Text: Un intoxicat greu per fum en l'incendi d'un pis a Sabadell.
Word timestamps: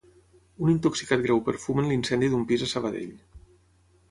Un 0.67 0.71
intoxicat 0.75 1.21
greu 1.25 1.43
per 1.49 1.55
fum 1.67 1.83
en 1.83 1.91
l'incendi 1.93 2.31
d'un 2.33 2.49
pis 2.53 2.65
a 2.67 2.71
Sabadell. 2.73 3.15